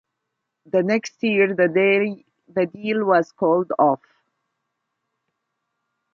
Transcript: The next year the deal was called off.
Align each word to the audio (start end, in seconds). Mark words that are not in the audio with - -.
The 0.65 0.81
next 0.81 1.21
year 1.21 1.53
the 1.53 1.67
deal 2.73 3.05
was 3.05 3.31
called 3.33 3.71
off. 3.77 4.01